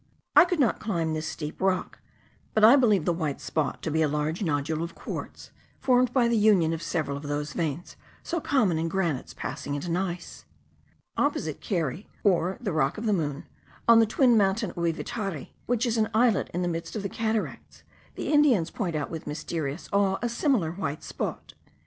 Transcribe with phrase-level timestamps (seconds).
[0.35, 1.99] I could not climb this steep rock,
[2.55, 6.27] but I believe the white spot to be a large nodule of quartz, formed by
[6.27, 10.45] the union of several of those veins so common in granites passing into gneiss.
[11.17, 13.45] Opposite Keri, or the Rock of the Moon,
[13.87, 17.83] on the twin mountain Ouivitari, which is an islet in the midst of the cataracts,
[18.15, 21.53] the Indians point out with mysterious awe a similar white spot.